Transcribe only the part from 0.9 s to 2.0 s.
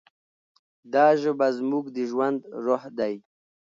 دا ژبه زموږ د